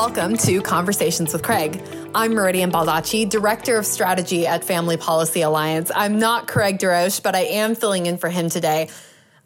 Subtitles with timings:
[0.00, 1.82] Welcome to Conversations with Craig.
[2.14, 5.92] I'm Meridian Baldacci, Director of Strategy at Family Policy Alliance.
[5.94, 8.88] I'm not Craig DeRoche, but I am filling in for him today.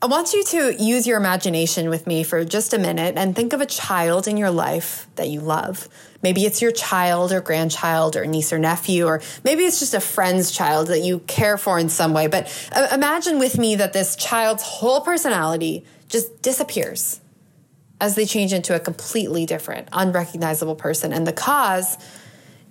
[0.00, 3.52] I want you to use your imagination with me for just a minute and think
[3.52, 5.88] of a child in your life that you love.
[6.22, 10.00] Maybe it's your child or grandchild or niece or nephew, or maybe it's just a
[10.00, 12.28] friend's child that you care for in some way.
[12.28, 17.18] But uh, imagine with me that this child's whole personality just disappears
[18.00, 21.12] as they change into a completely different, unrecognizable person.
[21.12, 21.96] And the cause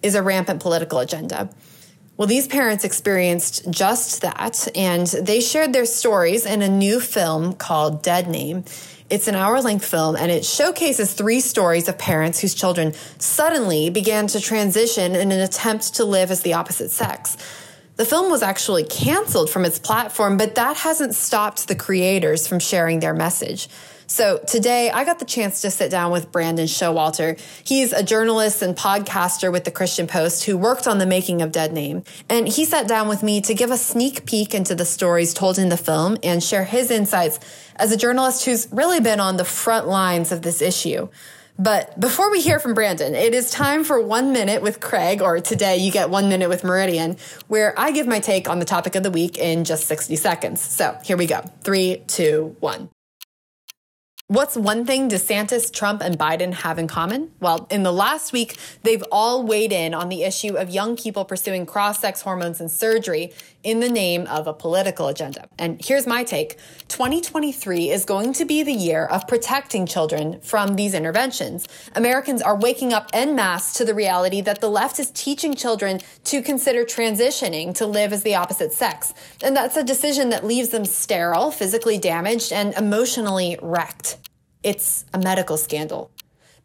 [0.01, 1.49] is a rampant political agenda.
[2.15, 7.53] Well, these parents experienced just that, and they shared their stories in a new film
[7.53, 8.65] called Dead Name.
[9.09, 13.89] It's an hour length film, and it showcases three stories of parents whose children suddenly
[13.89, 17.35] began to transition in an attempt to live as the opposite sex.
[17.95, 22.59] The film was actually canceled from its platform, but that hasn't stopped the creators from
[22.59, 23.69] sharing their message.
[24.07, 27.39] So today I got the chance to sit down with Brandon Showalter.
[27.63, 31.51] He's a journalist and podcaster with the Christian Post who worked on the making of
[31.51, 32.03] Dead Name.
[32.29, 35.57] And he sat down with me to give a sneak peek into the stories told
[35.57, 37.39] in the film and share his insights
[37.75, 41.07] as a journalist who's really been on the front lines of this issue.
[41.57, 45.39] But before we hear from Brandon, it is time for one minute with Craig, or
[45.39, 47.17] today you get one minute with Meridian,
[47.47, 50.61] where I give my take on the topic of the week in just 60 seconds.
[50.61, 51.41] So here we go.
[51.61, 52.89] Three, two, one.
[54.33, 57.29] What's one thing DeSantis, Trump, and Biden have in common?
[57.39, 61.23] Well, in the last week, they've all weighed in on the issue of young people
[61.23, 63.31] pursuing cross sex hormones and surgery
[63.63, 65.47] in the name of a political agenda.
[65.57, 66.57] And here's my take
[66.89, 71.67] 2023 is going to be the year of protecting children from these interventions.
[71.95, 75.99] Americans are waking up en masse to the reality that the left is teaching children
[76.25, 79.13] to consider transitioning to live as the opposite sex.
[79.41, 84.17] And that's a decision that leaves them sterile, physically damaged, and emotionally wrecked.
[84.63, 86.09] It's a medical scandal.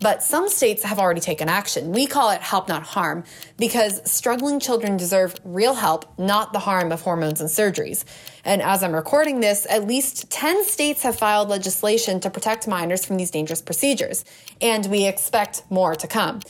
[0.01, 1.91] But some states have already taken action.
[1.91, 3.25] We call it help, not harm,
[3.57, 8.05] because struggling children deserve real help, not the harm of hormones and surgeries.
[8.45, 13.05] And as I'm recording this, at least 10 states have filed legislation to protect minors
[13.05, 14.25] from these dangerous procedures.
[14.61, 16.43] And we expect more to come.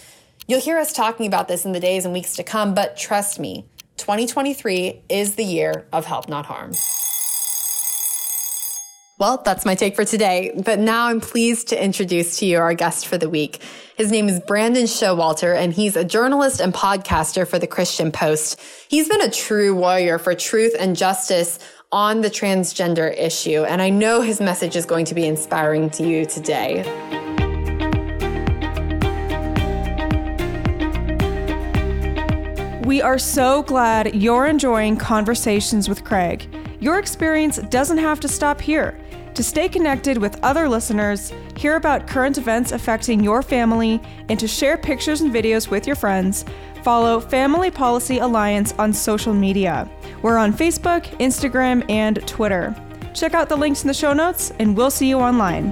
[0.47, 3.39] You'll hear us talking about this in the days and weeks to come, but trust
[3.39, 3.65] me,
[3.97, 6.73] 2023 is the year of help, not harm.
[9.19, 10.53] Well, that's my take for today.
[10.65, 13.61] But now I'm pleased to introduce to you our guest for the week.
[13.97, 18.61] His name is Brandon Showalter, and he's a journalist and podcaster for the Christian Post.
[18.87, 21.59] He's been a true warrior for truth and justice
[21.91, 26.07] on the transgender issue, and I know his message is going to be inspiring to
[26.07, 26.85] you today.
[32.85, 36.49] We are so glad you're enjoying Conversations with Craig.
[36.79, 38.97] Your experience doesn't have to stop here.
[39.39, 44.49] To stay connected with other listeners, hear about current events affecting your family, and to
[44.49, 46.45] share pictures and videos with your friends,
[46.83, 49.89] follow Family Policy Alliance on social media.
[50.23, 52.75] We're on Facebook, Instagram, and Twitter.
[53.15, 55.71] Check out the links in the show notes, and we'll see you online.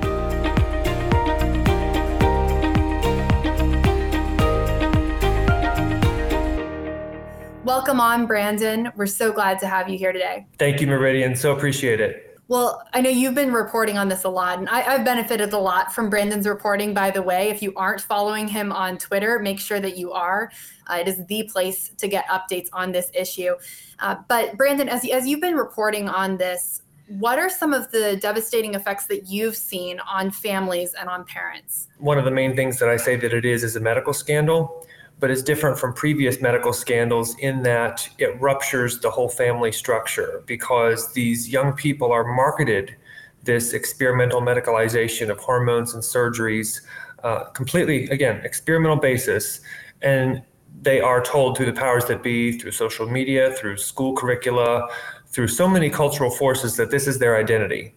[7.65, 8.93] Welcome on, Brandon.
[8.95, 10.47] We're so glad to have you here today.
[10.57, 11.35] Thank you, Meridian.
[11.35, 12.26] So appreciate it.
[12.49, 15.59] Well, I know you've been reporting on this a lot, and I, have benefited a
[15.59, 17.49] lot from Brandon's reporting, by the way.
[17.49, 20.53] If you aren't following him on Twitter, make sure that you are.
[20.89, 23.55] Uh, it is the place to get updates on this issue.
[23.99, 28.17] Uh, but, Brandon, as, as you've been reporting on this, what are some of the
[28.17, 31.89] devastating effects that you've seen on families and on parents?
[31.99, 34.86] One of the main things that I say that it is is a medical scandal
[35.19, 40.43] but is different from previous medical scandals in that it ruptures the whole family structure
[40.47, 42.95] because these young people are marketed
[43.43, 46.83] this experimental medicalization of hormones and surgeries
[47.25, 49.61] uh, completely again experimental basis.
[50.03, 50.43] And
[50.83, 54.87] they are told through the powers that be through social media through school curricula
[55.29, 57.95] through so many cultural forces that this is their identity.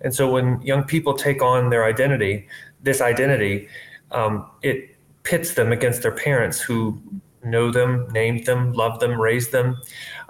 [0.00, 2.48] And so when young people take on their identity
[2.82, 3.68] this identity
[4.10, 4.95] um, it
[5.26, 6.98] pits them against their parents who
[7.44, 9.76] know them, named them, love them, raised them.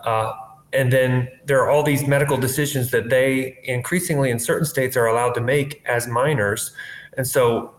[0.04, 0.32] Uh,
[0.72, 5.06] and then there are all these medical decisions that they increasingly in certain states are
[5.06, 6.72] allowed to make as minors.
[7.16, 7.74] And so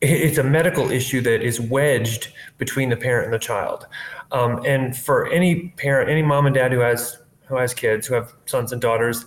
[0.00, 3.86] it's a medical issue that is wedged between the parent and the child.
[4.32, 8.14] Um, and for any parent, any mom and dad who has who has kids, who
[8.14, 9.24] have sons and daughters,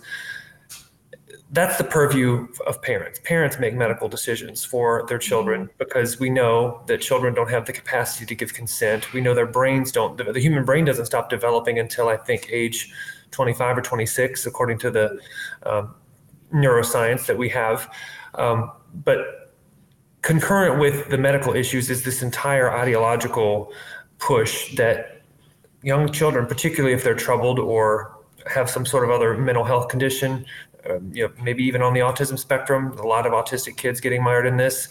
[1.52, 3.20] that's the purview of parents.
[3.24, 5.74] Parents make medical decisions for their children mm-hmm.
[5.78, 9.12] because we know that children don't have the capacity to give consent.
[9.12, 12.92] We know their brains don't, the human brain doesn't stop developing until I think age
[13.32, 15.20] 25 or 26, according to the
[15.64, 15.94] um,
[16.52, 17.94] neuroscience that we have.
[18.34, 18.72] Um,
[19.04, 19.52] but
[20.22, 23.72] concurrent with the medical issues is this entire ideological
[24.18, 25.22] push that
[25.82, 30.46] young children, particularly if they're troubled or have some sort of other mental health condition,
[30.88, 34.22] um, you know, maybe even on the autism spectrum, a lot of autistic kids getting
[34.22, 34.88] mired in this.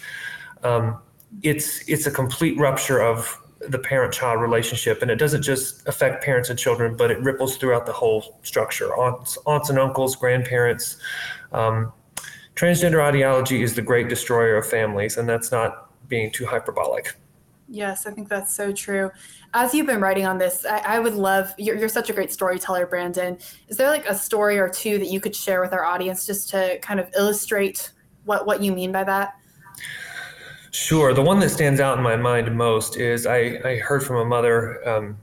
[0.63, 0.99] Um,
[1.41, 6.49] it's it's a complete rupture of the parent-child relationship, and it doesn't just affect parents
[6.49, 8.95] and children, but it ripples throughout the whole structure.
[8.97, 10.97] Aunts, aunts and uncles, grandparents.
[11.51, 11.93] Um,
[12.55, 17.15] transgender ideology is the great destroyer of families, and that's not being too hyperbolic.
[17.73, 19.11] Yes, I think that's so true.
[19.53, 22.29] As you've been writing on this, I, I would love, you're, you're, such a great
[22.29, 23.37] storyteller, Brandon.
[23.69, 26.49] Is there like a story or two that you could share with our audience just
[26.49, 27.93] to kind of illustrate
[28.25, 29.35] what, what you mean by that?
[30.71, 31.13] Sure.
[31.13, 34.25] The one that stands out in my mind most is I, I heard from a
[34.25, 35.17] mother um,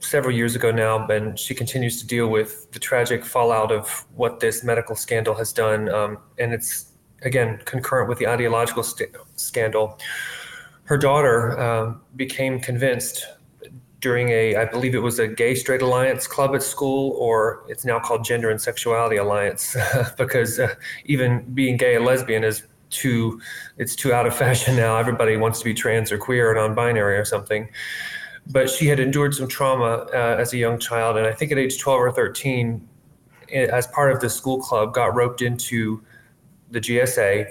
[0.00, 4.40] several years ago now, and she continues to deal with the tragic fallout of what
[4.40, 5.88] this medical scandal has done.
[5.90, 6.92] Um, and it's,
[7.22, 10.00] again, concurrent with the ideological st- scandal
[10.86, 13.26] her daughter um, became convinced
[14.00, 17.84] during a, I believe it was a gay straight alliance club at school, or it's
[17.84, 19.76] now called gender and sexuality alliance,
[20.16, 20.74] because uh,
[21.06, 23.40] even being gay and lesbian is too,
[23.78, 24.96] it's too out of fashion now.
[24.96, 27.68] Everybody wants to be trans or queer or non-binary or something.
[28.46, 31.58] But she had endured some trauma uh, as a young child, and I think at
[31.58, 32.88] age 12 or 13,
[33.52, 36.00] as part of the school club, got roped into
[36.70, 37.48] the GSA.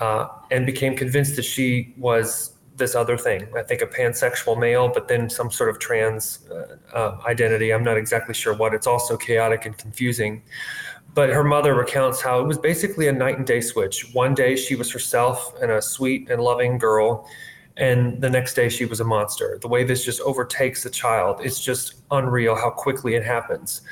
[0.00, 3.46] Uh, and became convinced that she was this other thing.
[3.56, 7.72] I think a pansexual male, but then some sort of trans uh, uh, identity.
[7.72, 8.74] I'm not exactly sure what.
[8.74, 10.42] It's also chaotic and confusing.
[11.14, 14.12] But her mother recounts how it was basically a night and day switch.
[14.14, 17.28] One day she was herself and a sweet and loving girl,
[17.76, 19.58] and the next day she was a monster.
[19.62, 23.82] The way this just overtakes a child, it's just unreal how quickly it happens.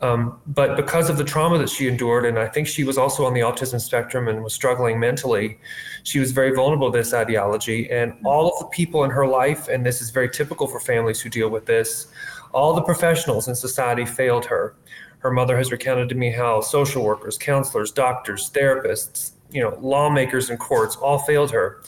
[0.00, 3.24] Um, but because of the trauma that she endured, and I think she was also
[3.24, 5.58] on the autism spectrum and was struggling mentally,
[6.04, 7.90] she was very vulnerable to this ideology.
[7.90, 11.20] And all of the people in her life, and this is very typical for families
[11.20, 12.08] who deal with this,
[12.52, 14.76] all the professionals in society failed her.
[15.18, 20.48] Her mother has recounted to me how social workers, counselors, doctors, therapists, you know, lawmakers
[20.50, 21.82] and courts all failed her.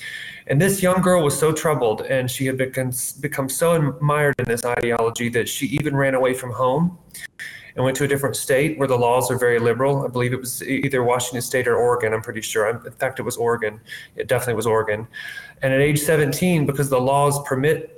[0.49, 2.91] And this young girl was so troubled and she had become,
[3.21, 6.99] become so mired in this ideology that she even ran away from home
[7.75, 10.05] and went to a different state where the laws are very liberal.
[10.05, 12.13] I believe it was either Washington State or Oregon.
[12.13, 12.69] I'm pretty sure.
[12.69, 13.81] In fact, it was Oregon.
[14.17, 15.07] It definitely was Oregon.
[15.63, 17.97] And at age 17, because the laws permit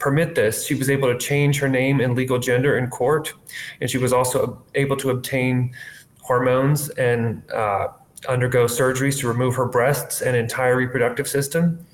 [0.00, 3.32] permit this, she was able to change her name and legal gender in court,
[3.80, 5.72] and she was also able to obtain
[6.20, 7.88] hormones and uh,
[8.28, 11.86] undergo surgeries to remove her breasts and entire reproductive system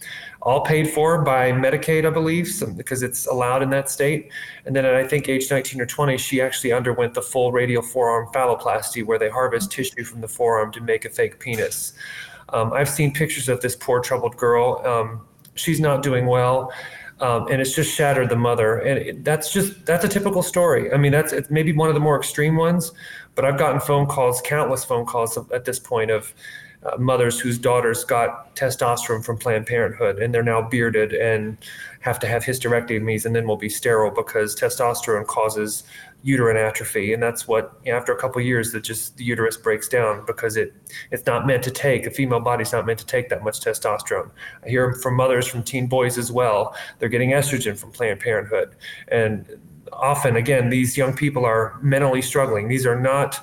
[0.44, 4.30] all paid for by Medicaid, I believe, because it's allowed in that state.
[4.66, 7.82] And then at I think age 19 or 20, she actually underwent the full radial
[7.82, 11.94] forearm phalloplasty, where they harvest tissue from the forearm to make a fake penis.
[12.50, 14.82] Um, I've seen pictures of this poor troubled girl.
[14.86, 16.72] Um, she's not doing well.
[17.20, 18.78] Um, and it's just shattered the mother.
[18.78, 20.92] And it, that's just that's a typical story.
[20.92, 22.92] I mean, that's it's maybe one of the more extreme ones,
[23.34, 26.34] but I've gotten phone calls, countless phone calls at this point of
[26.84, 31.56] uh, mothers whose daughters got testosterone from Planned Parenthood and they're now bearded and
[32.00, 35.84] have to have hysterectomies and then will be sterile because testosterone causes
[36.22, 37.12] uterine atrophy.
[37.12, 40.24] And that's what you know, after a couple years that just the uterus breaks down
[40.26, 40.74] because it
[41.10, 44.30] it's not meant to take a female body's not meant to take that much testosterone.
[44.64, 48.74] I hear from mothers from teen boys as well they're getting estrogen from planned parenthood.
[49.08, 49.46] And
[49.92, 52.68] often again these young people are mentally struggling.
[52.68, 53.40] These are not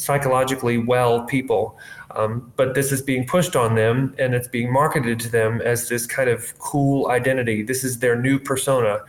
[0.00, 1.78] psychologically well people
[2.16, 5.88] um, but this is being pushed on them and it's being marketed to them as
[5.88, 7.62] this kind of cool identity.
[7.62, 9.00] This is their new persona.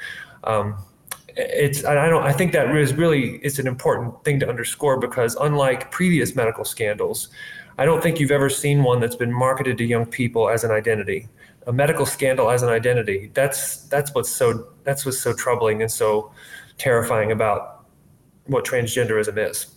[0.43, 0.77] Um,
[1.36, 5.36] it's I don't I think that is really is an important thing to underscore because
[5.36, 7.29] unlike previous medical scandals,
[7.77, 10.71] I don't think you've ever seen one that's been marketed to young people as an
[10.71, 11.29] identity.
[11.67, 13.31] A medical scandal as an identity.
[13.33, 16.31] That's that's what's so that's what's so troubling and so
[16.77, 17.86] terrifying about
[18.48, 19.67] what transgenderism is.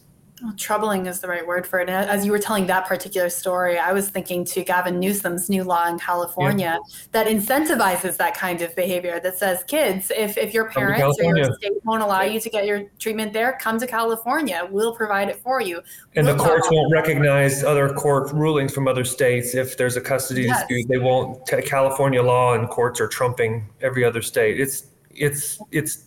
[0.42, 1.88] Well, troubling is the right word for it.
[1.88, 5.62] And as you were telling that particular story, I was thinking to Gavin Newsom's new
[5.62, 6.96] law in California yeah.
[7.12, 11.54] that incentivizes that kind of behavior that says, kids, if, if your parents or your
[11.54, 14.66] state won't allow you to get your treatment there, come to California.
[14.68, 15.80] We'll provide it for you.
[16.16, 19.54] And we'll the courts won't recognize other court rulings from other states.
[19.54, 20.62] If there's a custody yes.
[20.62, 21.46] dispute, they won't.
[21.46, 24.58] California law and courts are trumping every other state.
[24.58, 26.06] It's, it's, it's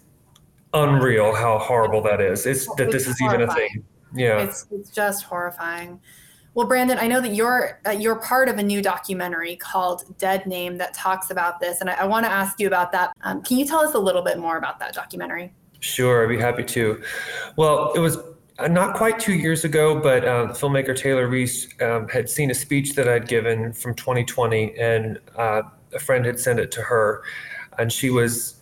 [0.74, 2.46] unreal how horrible that is.
[2.46, 3.86] It's that this is even a thing.
[4.16, 4.44] Yeah.
[4.44, 6.00] It's, it's just horrifying.
[6.58, 10.48] Well, Brandon, I know that you're uh, you're part of a new documentary called Dead
[10.48, 13.14] Name that talks about this, and I, I want to ask you about that.
[13.22, 15.54] Um, can you tell us a little bit more about that documentary?
[15.82, 17.00] Sure, I'd be happy to.
[17.58, 18.18] Well, it was
[18.58, 22.56] uh, not quite two years ago, but uh, filmmaker Taylor Reese um, had seen a
[22.56, 25.62] speech that I'd given from 2020, and uh,
[25.94, 27.22] a friend had sent it to her,
[27.78, 28.57] and she was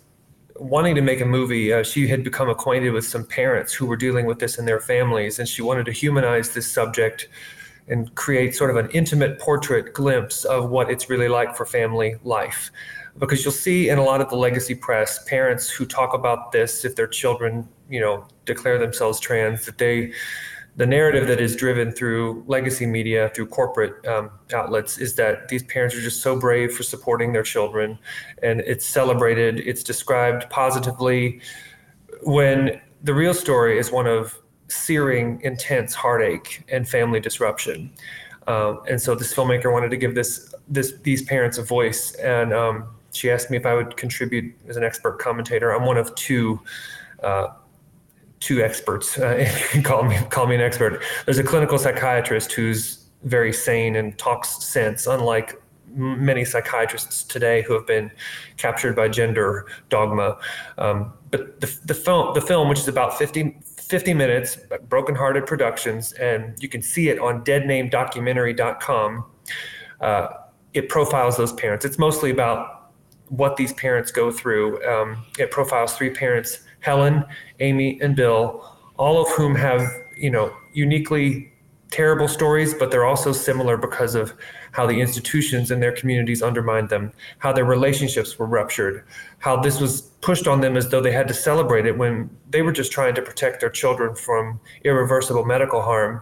[0.56, 1.74] wanting to make a movie.
[1.74, 4.80] Uh, she had become acquainted with some parents who were dealing with this in their
[4.80, 7.28] families, and she wanted to humanize this subject
[7.88, 12.16] and create sort of an intimate portrait glimpse of what it's really like for family
[12.24, 12.72] life.
[13.18, 16.84] Because you'll see in a lot of the legacy press, parents who talk about this
[16.84, 20.12] if their children, you know, declare themselves trans, that they,
[20.78, 25.64] the narrative that is driven through legacy media, through corporate um, outlets, is that these
[25.64, 27.98] parents are just so brave for supporting their children,
[28.44, 31.40] and it's celebrated, it's described positively,
[32.24, 37.92] when the real story is one of searing, intense heartache and family disruption.
[38.48, 42.54] Um, and so this filmmaker wanted to give this this these parents a voice, and
[42.54, 45.72] um, she asked me if I would contribute as an expert commentator.
[45.72, 46.60] I'm one of two.
[47.24, 47.48] Uh,
[48.46, 49.18] two experts.
[49.18, 49.50] Uh,
[49.84, 51.02] call me call me an expert.
[51.26, 55.60] There's a clinical psychiatrist who's very sane and talks sense, unlike
[55.96, 58.12] many psychiatrists today who have been
[58.58, 60.38] captured by gender dogma.
[60.78, 64.58] Um, but the, the film, the film, which is about 50, 50 minutes,
[64.90, 69.26] Brokenhearted Productions, and you can see it on deadnamedocumentary.com.
[70.02, 70.28] Uh,
[70.74, 71.84] it profiles those parents.
[71.84, 72.92] It's mostly about
[73.30, 74.86] what these parents go through.
[74.86, 77.26] Um, it profiles three parents: Helen,
[77.60, 78.64] Amy, and Bill,
[78.98, 79.82] all of whom have
[80.16, 81.52] you know uniquely
[81.90, 84.34] terrible stories, but they're also similar because of
[84.72, 89.04] how the institutions in their communities undermined them, how their relationships were ruptured,
[89.40, 92.62] how this was pushed on them as though they had to celebrate it when they
[92.62, 96.22] were just trying to protect their children from irreversible medical harm.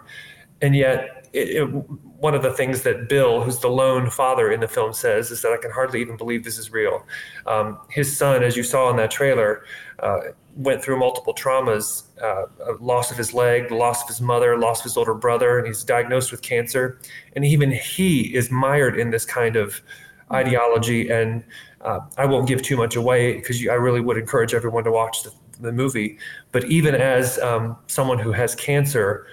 [0.61, 1.63] And yet, it, it,
[2.23, 5.41] one of the things that Bill, who's the lone father in the film, says is
[5.41, 7.05] that I can hardly even believe this is real.
[7.47, 9.65] Um, his son, as you saw in that trailer,
[10.55, 12.45] went through multiple traumas uh,
[12.79, 15.83] loss of his leg, loss of his mother, loss of his older brother, and he's
[15.83, 16.99] diagnosed with cancer.
[17.35, 19.81] And even he is mired in this kind of
[20.31, 21.09] ideology.
[21.09, 21.43] And
[21.81, 25.23] uh, I won't give too much away because I really would encourage everyone to watch
[25.23, 26.17] the, the movie.
[26.51, 29.27] But even as um, someone who has cancer,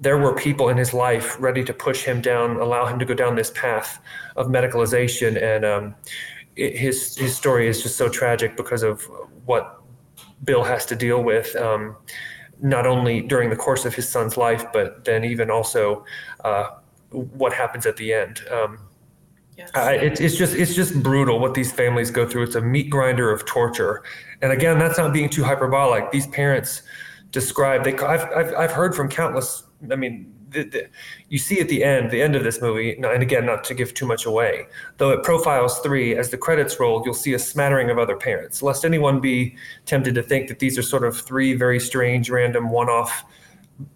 [0.00, 3.14] there were people in his life ready to push him down, allow him to go
[3.14, 4.00] down this path
[4.36, 5.40] of medicalization.
[5.40, 5.94] And um,
[6.56, 9.02] it, his his story is just so tragic because of
[9.44, 9.80] what
[10.44, 11.96] Bill has to deal with, um,
[12.60, 16.04] not only during the course of his son's life, but then even also
[16.44, 16.70] uh,
[17.10, 18.42] what happens at the end.
[18.50, 18.78] Um,
[19.56, 19.70] yes.
[19.74, 22.44] uh, it, it's just it's just brutal what these families go through.
[22.44, 24.02] It's a meat grinder of torture,
[24.40, 26.10] and again, that's not being too hyperbolic.
[26.10, 26.82] These parents
[27.30, 29.64] describe they I've, I've, I've heard from countless.
[29.90, 30.88] I mean, the, the,
[31.28, 33.94] you see at the end, the end of this movie, and again, not to give
[33.94, 34.66] too much away,
[34.98, 38.62] though it profiles three, as the credits roll, you'll see a smattering of other parents,
[38.62, 39.56] lest anyone be
[39.86, 43.24] tempted to think that these are sort of three very strange, random, one off,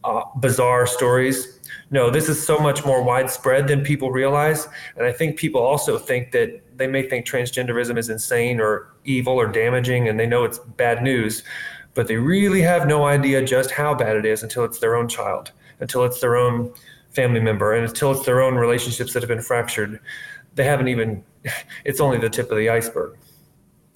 [0.05, 1.61] uh, bizarre stories.
[1.91, 4.69] No, this is so much more widespread than people realize.
[4.97, 9.35] And I think people also think that they may think transgenderism is insane or evil
[9.35, 11.43] or damaging, and they know it's bad news,
[11.95, 15.09] but they really have no idea just how bad it is until it's their own
[15.09, 16.73] child until it's their own
[17.11, 20.01] family member and until it's their own relationships that have been fractured
[20.55, 21.23] they haven't even
[21.85, 23.17] it's only the tip of the iceberg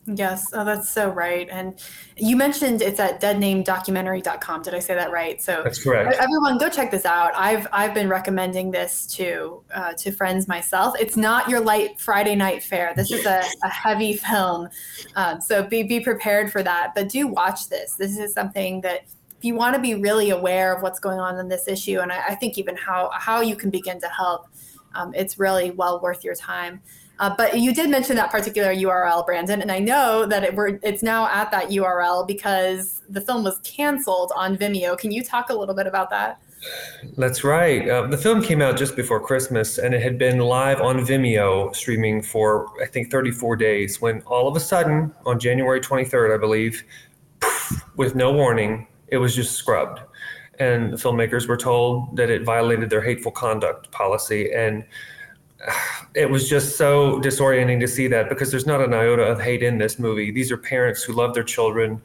[0.07, 1.49] Yes, oh, that's so right.
[1.51, 1.75] And
[2.17, 4.63] you mentioned it's at deadnamedocumentary.com.
[4.63, 5.43] Did I say that right?
[5.43, 6.17] So that's correct.
[6.19, 7.33] Everyone, go check this out.
[7.35, 10.95] I've I've been recommending this to uh, to friends myself.
[10.99, 12.95] It's not your light Friday night fare.
[12.97, 14.69] This is a, a heavy film,
[15.17, 16.93] um, so be be prepared for that.
[16.95, 17.95] But do watch this.
[17.95, 19.03] This is something that
[19.41, 22.13] if you want to be really aware of what's going on in this issue, and
[22.13, 24.49] I, I think even how how you can begin to help,
[24.95, 26.83] um, it's really well worth your time.
[27.19, 30.79] Uh, but you did mention that particular URL, Brandon, and I know that it, we're,
[30.83, 34.99] it's now at that URL because the film was canceled on Vimeo.
[34.99, 36.43] Can you talk a little bit about that?
[37.17, 37.89] That's right.
[37.89, 41.75] Uh, the film came out just before Christmas, and it had been live on Vimeo
[41.75, 44.03] streaming for I think 34 days.
[44.03, 46.85] When all of a sudden, on January 23rd, I believe,
[47.97, 50.01] with no warning, it was just scrubbed.
[50.59, 54.53] And the filmmakers were told that it violated their hateful conduct policy.
[54.53, 54.85] And
[56.15, 59.63] it was just so disorienting to see that because there's not an iota of hate
[59.63, 60.31] in this movie.
[60.31, 62.01] These are parents who love their children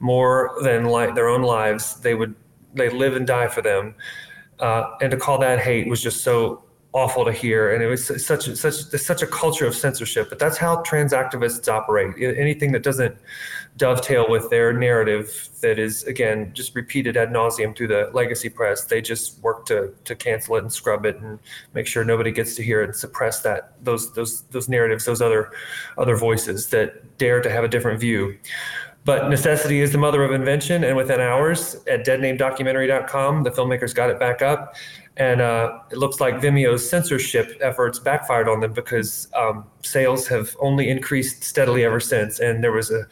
[0.00, 0.84] more than
[1.14, 2.00] their own lives.
[2.00, 2.34] They would
[2.74, 3.94] they live and die for them.
[4.60, 6.62] Uh, and to call that hate was just so
[6.98, 7.72] awful to hear.
[7.72, 8.74] And it was such such
[9.10, 10.28] such a culture of censorship.
[10.28, 12.10] But that's how trans activists operate.
[12.38, 13.16] Anything that doesn't
[13.76, 18.84] dovetail with their narrative that is again just repeated ad nauseum through the legacy press.
[18.84, 21.38] They just work to to cancel it and scrub it and
[21.74, 25.22] make sure nobody gets to hear it and suppress that those those those narratives, those
[25.22, 25.52] other
[25.96, 28.36] other voices that dare to have a different view.
[29.04, 30.84] but necessity is the mother of invention.
[30.84, 34.74] And within hours at deadnamedocumentary.com, the filmmakers got it back up.
[35.18, 40.56] And uh, it looks like Vimeo's censorship efforts backfired on them because um, sales have
[40.60, 42.38] only increased steadily ever since.
[42.38, 43.06] And there was a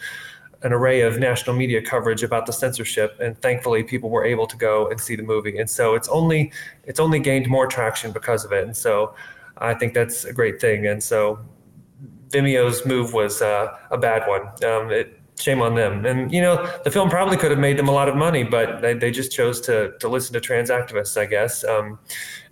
[0.62, 4.56] an array of national media coverage about the censorship and thankfully people were able to
[4.56, 5.58] go and see the movie.
[5.58, 6.50] And so it's only
[6.84, 8.64] it's only gained more traction because of it.
[8.64, 9.14] And so
[9.58, 10.86] i think that's a great thing.
[10.86, 11.38] And so
[12.30, 14.42] vimeo's move was uh, a bad one.
[14.64, 17.88] Um, it, shame on them and you know the film probably could have made them
[17.88, 21.20] a lot of money but they, they just chose to to listen to trans activists
[21.20, 21.98] i guess um,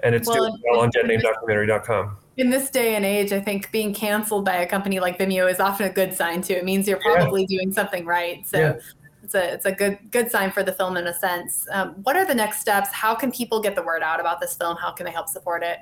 [0.01, 3.95] and it's well, doing well on deadnamedocumentary.com in this day and age, I think being
[3.95, 6.55] canceled by a company like Vimeo is often a good sign too.
[6.55, 7.59] It means you're probably yeah.
[7.59, 8.47] doing something right.
[8.47, 8.77] So yeah.
[9.23, 11.67] it's a it's a good good sign for the film in a sense.
[11.71, 12.91] Um, what are the next steps?
[12.91, 14.77] How can people get the word out about this film?
[14.77, 15.79] How can they help support it?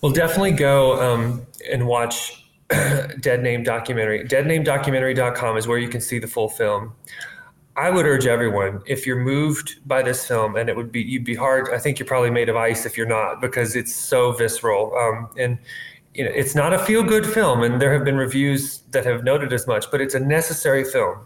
[0.00, 2.49] Well, definitely go um, and watch
[3.20, 4.24] Dead Name Documentary.
[4.24, 6.92] DeadNameDocumentary.com is where you can see the full film.
[7.76, 11.24] I would urge everyone if you're moved by this film, and it would be you'd
[11.24, 11.72] be hard.
[11.72, 14.94] I think you're probably made of ice if you're not, because it's so visceral.
[14.96, 15.58] Um, and
[16.14, 19.52] you know, it's not a feel-good film, and there have been reviews that have noted
[19.52, 19.90] as much.
[19.90, 21.18] But it's a necessary film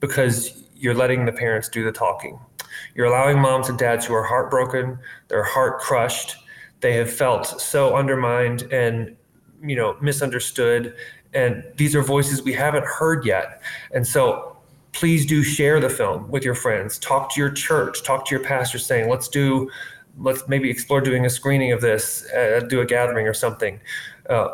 [0.00, 2.38] because you're letting the parents do the talking.
[2.94, 4.98] You're allowing moms and dads who are heartbroken,
[5.28, 6.36] their heart crushed,
[6.80, 9.16] they have felt so undermined and
[9.62, 10.94] you know misunderstood,
[11.34, 13.62] and these are voices we haven't heard yet.
[13.92, 14.56] And so
[14.92, 16.98] please do share the film with your friends.
[16.98, 19.70] Talk to your church, talk to your pastor saying, let's do,
[20.18, 23.80] let's maybe explore doing a screening of this, uh, do a gathering or something.
[24.28, 24.48] Uh,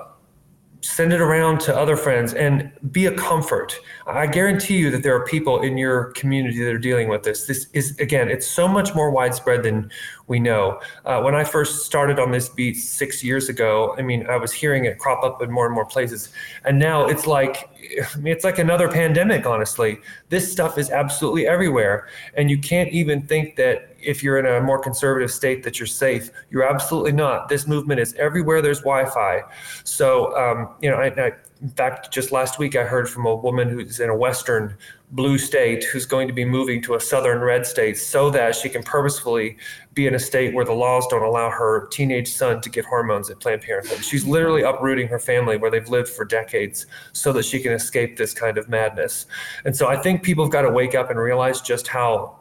[0.89, 3.79] send it around to other friends and be a comfort.
[4.07, 7.47] I guarantee you that there are people in your community that are dealing with this.
[7.47, 9.91] This is, again, it's so much more widespread than
[10.29, 10.81] we know.
[11.05, 14.51] Uh, when I first started on this beat six years ago, I mean, I was
[14.51, 16.31] hearing it crop up in more and more places.
[16.65, 17.69] And now it's like,
[18.15, 20.01] I mean, it's like another pandemic, honestly.
[20.29, 22.09] This stuff is absolutely everywhere.
[22.35, 25.87] And you can't even think that if you're in a more conservative state that you're
[25.87, 26.31] safe.
[26.51, 27.49] You're absolutely not.
[27.49, 29.43] This movement is everywhere there's Wi-Fi.
[29.85, 33.35] So, um, you know, I, I, in fact, just last week I heard from a
[33.35, 34.77] woman who's in a Western
[35.11, 38.69] blue state who's going to be moving to a southern red state so that she
[38.69, 39.57] can purposefully
[39.95, 43.29] be in a state where the laws don't allow her teenage son to get hormones
[43.31, 44.05] at Planned Parenthood.
[44.05, 48.17] She's literally uprooting her family where they've lived for decades so that she can escape
[48.17, 49.27] this kind of madness.
[49.65, 52.39] And so I think people have got to wake up and realize just how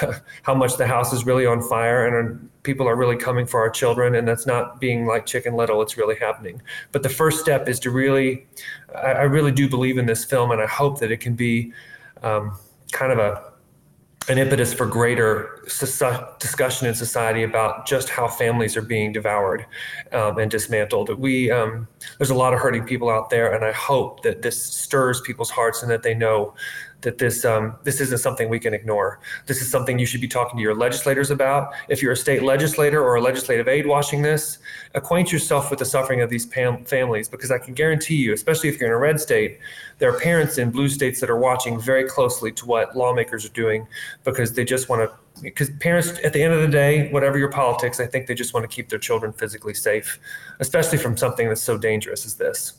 [0.42, 3.70] how much the house is really on fire and people are really coming for our
[3.70, 6.60] children and that's not being like chicken little it's really happening
[6.92, 8.46] but the first step is to really
[8.94, 11.72] i, I really do believe in this film and i hope that it can be
[12.22, 12.56] um,
[12.92, 13.52] kind of a
[14.28, 15.64] an impetus for greater
[16.38, 19.66] discussion in society about just how families are being devoured
[20.12, 21.18] um, and dismantled.
[21.18, 24.62] We um, there's a lot of hurting people out there, and I hope that this
[24.62, 26.54] stirs people's hearts and that they know
[27.02, 29.20] that this um, this isn't something we can ignore.
[29.46, 31.74] This is something you should be talking to your legislators about.
[31.88, 34.58] If you're a state legislator or a legislative aide watching this,
[34.94, 38.68] acquaint yourself with the suffering of these pam- families because I can guarantee you, especially
[38.68, 39.58] if you're in a red state,
[39.98, 43.50] there are parents in blue states that are watching very closely to what lawmakers are
[43.52, 43.86] doing
[44.24, 45.16] because they just want to.
[45.40, 48.52] Because parents, at the end of the day, whatever your politics, I think they just
[48.52, 50.20] want to keep their children physically safe,
[50.60, 52.74] especially from something that's so dangerous as this.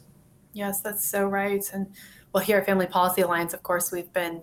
[0.53, 1.67] Yes, that's so right.
[1.73, 1.88] And
[2.33, 4.41] well, here at Family Policy Alliance, of course, we've been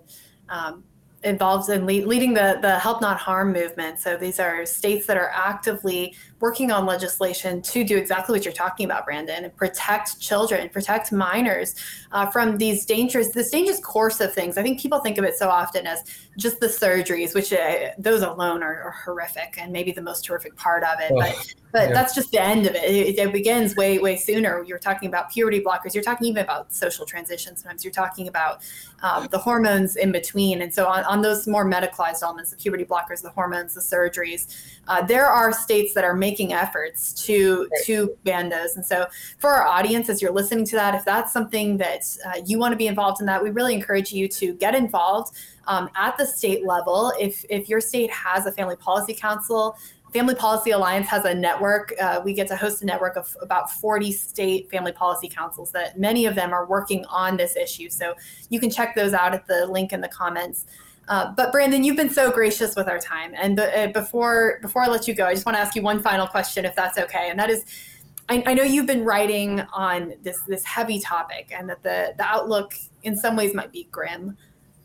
[0.49, 0.83] um,
[1.23, 3.99] involved in lead, leading the, the Help Not Harm movement.
[3.99, 8.53] So these are states that are actively working on legislation to do exactly what you're
[8.53, 11.75] talking about, Brandon, and protect children, protect minors
[12.11, 14.57] uh, from these dangerous, this dangerous course of things.
[14.57, 16.03] I think people think of it so often as
[16.37, 20.55] just the surgeries, which uh, those alone are, are, horrific and maybe the most horrific
[20.55, 21.11] part of it.
[21.11, 21.93] Oh, but but yeah.
[21.93, 22.83] that's just the end of it.
[22.83, 23.19] it.
[23.19, 23.31] it.
[23.31, 24.63] begins way way sooner.
[24.63, 25.93] You're talking about puberty blockers.
[25.93, 27.55] You're talking even about social transition.
[27.55, 28.61] Sometimes you're talking about
[29.01, 30.61] um, the hormones in between.
[30.61, 34.55] And so on, on those more medicalized elements, the puberty blockers, the hormones, the surgeries,
[34.87, 37.85] uh, there are states that are making efforts to right.
[37.85, 38.75] to ban those.
[38.75, 42.41] And so for our audience, as you're listening to that, if that's something that uh,
[42.45, 45.35] you want to be involved in, that we really encourage you to get involved
[45.67, 47.13] um, at the state level.
[47.19, 49.77] If if your state has a family policy council.
[50.13, 51.93] Family Policy Alliance has a network.
[51.97, 55.97] Uh, we get to host a network of about 40 state family policy councils that
[55.97, 57.89] many of them are working on this issue.
[57.89, 58.13] So
[58.49, 60.65] you can check those out at the link in the comments.
[61.11, 63.33] Uh, but Brandon, you've been so gracious with our time.
[63.35, 66.01] And uh, before before I let you go, I just want to ask you one
[66.01, 67.29] final question, if that's okay.
[67.29, 67.65] And that is,
[68.29, 72.23] I, I, know you've been writing on this this heavy topic, and that the the
[72.23, 74.37] outlook in some ways might be grim.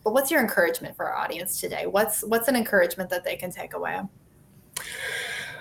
[0.03, 1.87] But what's your encouragement for our audience today?
[1.87, 4.01] What's what's an encouragement that they can take away?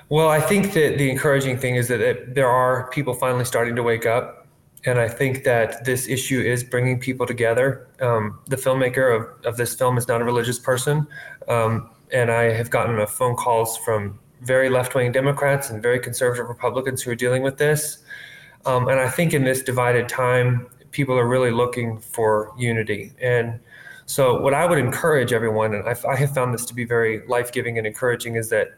[0.09, 3.75] Well, I think that the encouraging thing is that it, there are people finally starting
[3.75, 4.44] to wake up
[4.85, 7.87] and I think that this issue is bringing people together.
[8.01, 11.07] Um, the filmmaker of, of this film is not a religious person,
[11.47, 17.01] um, and I have gotten phone calls from very left-wing Democrats and very conservative Republicans
[17.01, 17.99] who are dealing with this.
[18.65, 23.13] Um, and I think in this divided time, people are really looking for unity.
[23.21, 23.59] And
[24.05, 27.25] so, what I would encourage everyone, and I, I have found this to be very
[27.27, 28.69] life-giving and encouraging, is that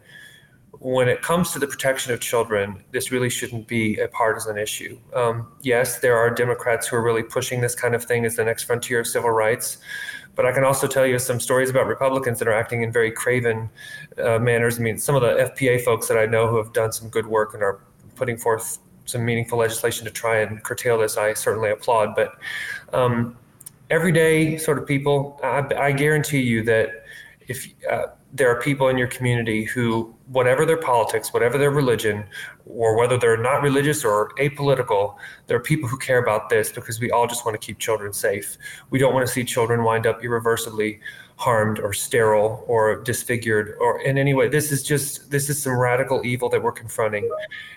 [0.88, 4.98] when it comes to the protection of children, this really shouldn't be a partisan issue.
[5.14, 8.46] Um, yes, there are Democrats who are really pushing this kind of thing as the
[8.46, 9.80] next frontier of civil rights.
[10.34, 13.12] But I can also tell you some stories about Republicans that are acting in very
[13.12, 13.70] craven
[14.18, 14.80] uh, manners.
[14.80, 17.28] I mean, some of the FPA folks that I know who have done some good
[17.28, 17.82] work and are
[18.16, 22.16] putting forth some meaningful legislation to try and curtail this, I certainly applaud.
[22.16, 22.38] But
[22.94, 23.36] um,
[23.90, 27.04] everyday sort of people, I, I guarantee you that
[27.50, 32.26] if uh, there are people in your community who, whatever their politics, whatever their religion,
[32.66, 35.16] or whether they're not religious or apolitical,
[35.48, 38.12] there are people who care about this because we all just want to keep children
[38.12, 38.58] safe.
[38.90, 41.00] We don't want to see children wind up irreversibly
[41.38, 44.50] harmed or sterile or disfigured or in any way.
[44.50, 47.30] This is just this is some radical evil that we're confronting,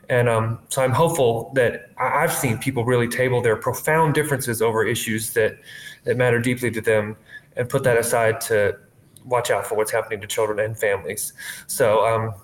[0.08, 4.84] and um, so I'm hopeful that I've seen people really table their profound differences over
[4.84, 5.58] issues that
[6.04, 7.16] that matter deeply to them
[7.56, 8.78] and put that aside to
[9.24, 11.32] watch out for what's happening to children and families.
[11.66, 12.34] So, um,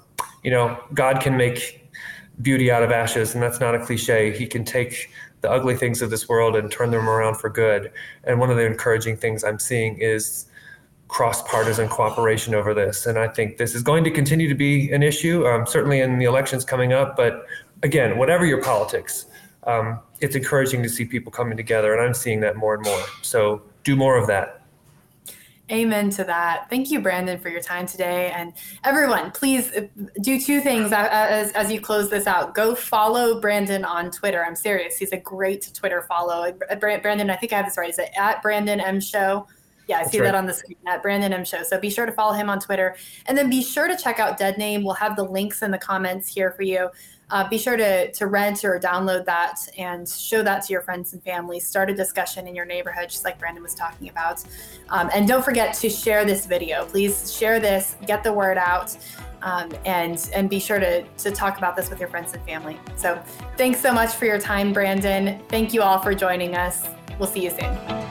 [0.42, 1.90] you know, God can make
[2.42, 4.36] beauty out of ashes, and that's not a cliche.
[4.36, 5.10] He can take
[5.40, 7.92] the ugly things of this world and turn them around for good.
[8.24, 10.46] And one of the encouraging things I'm seeing is
[11.08, 13.06] cross partisan cooperation over this.
[13.06, 16.18] And I think this is going to continue to be an issue, um, certainly in
[16.18, 17.16] the elections coming up.
[17.16, 17.46] But
[17.82, 19.26] again, whatever your politics,
[19.64, 21.94] um, it's encouraging to see people coming together.
[21.94, 23.04] And I'm seeing that more and more.
[23.22, 24.65] So do more of that.
[25.70, 26.70] Amen to that.
[26.70, 28.30] Thank you, Brandon, for your time today.
[28.30, 28.52] And
[28.84, 29.88] everyone, please uh,
[30.20, 32.54] do two things uh, uh, as, as you close this out.
[32.54, 34.44] Go follow Brandon on Twitter.
[34.44, 34.96] I'm serious.
[34.96, 36.56] He's a great Twitter follow.
[36.70, 37.90] Uh, Brandon, I think I have this right.
[37.90, 39.48] Is it at Brandon M Show?
[39.88, 40.26] Yeah, I That's see right.
[40.26, 41.64] that on the screen at Brandon M Show.
[41.64, 42.96] So be sure to follow him on Twitter.
[43.26, 44.84] And then be sure to check out Dead Name.
[44.84, 46.90] We'll have the links in the comments here for you
[47.30, 51.12] uh, be sure to, to rent or download that and show that to your friends
[51.12, 51.58] and family.
[51.58, 54.44] Start a discussion in your neighborhood, just like Brandon was talking about.
[54.90, 56.84] Um, and don't forget to share this video.
[56.86, 58.96] Please share this, get the word out,
[59.42, 62.78] um, and, and be sure to, to talk about this with your friends and family.
[62.94, 63.20] So
[63.56, 65.40] thanks so much for your time, Brandon.
[65.48, 66.86] Thank you all for joining us.
[67.18, 68.05] We'll see you soon.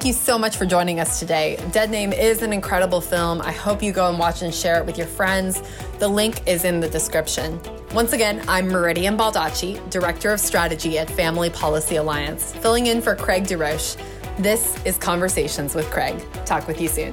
[0.00, 1.62] Thank you so much for joining us today.
[1.72, 3.42] Dead Name is an incredible film.
[3.42, 5.62] I hope you go and watch and share it with your friends.
[5.98, 7.60] The link is in the description.
[7.92, 13.14] Once again, I'm Meridian Baldacci, Director of Strategy at Family Policy Alliance, filling in for
[13.14, 13.98] Craig DeRoche.
[14.38, 16.16] This is Conversations with Craig.
[16.46, 17.12] Talk with you soon.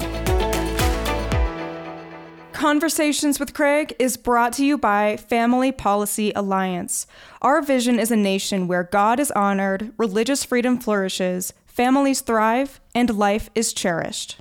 [2.54, 7.06] Conversations with Craig is brought to you by Family Policy Alliance.
[7.42, 13.16] Our vision is a nation where God is honored, religious freedom flourishes, families thrive, and
[13.16, 14.40] life is cherished.